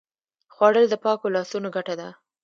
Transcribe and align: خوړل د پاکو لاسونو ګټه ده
خوړل 0.53 0.85
د 0.89 0.95
پاکو 1.03 1.27
لاسونو 1.35 1.67
ګټه 1.75 1.93
ده 1.99 2.09